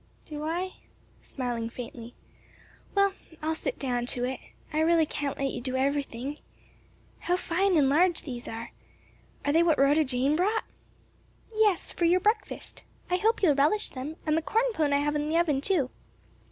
[0.25, 0.77] "Do I?"
[1.21, 2.15] smiling faintly,
[2.95, 3.13] "well,
[3.43, 4.39] I'll sit down to it.
[4.73, 6.39] I really can't let you do everything.
[7.19, 8.71] How fine and large these are;
[9.45, 10.63] are they what Rhoda Jane brought?"
[11.55, 12.81] "Yes; for your breakfast.
[13.11, 15.91] I hope you'll relish them; and the corn pone I have in the oven, too."